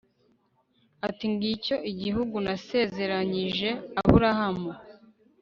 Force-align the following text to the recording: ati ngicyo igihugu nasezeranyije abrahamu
ati 1.07 1.25
ngicyo 1.33 1.75
igihugu 1.91 2.35
nasezeranyije 2.45 3.69
abrahamu 4.01 4.71